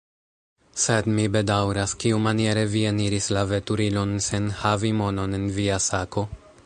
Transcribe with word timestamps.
Sed 0.83 1.09
mi 1.17 1.25
bedaŭras, 1.35 1.93
kiumaniere 2.03 2.63
vi 2.71 2.81
eniris 2.93 3.29
la 3.39 3.43
veturilon 3.53 4.17
sen 4.29 4.49
havi 4.63 4.93
monon 5.03 5.41
en 5.41 5.47
via 5.61 5.79
sako? 5.91 6.27